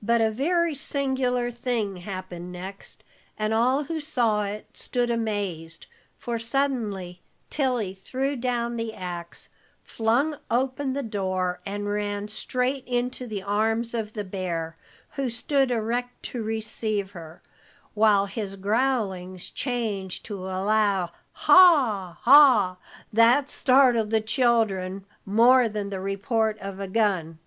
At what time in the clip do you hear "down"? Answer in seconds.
8.36-8.76